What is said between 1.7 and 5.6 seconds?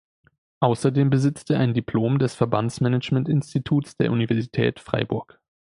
Diplom des Verbandsmanagement-Instituts der Universität Freiburg.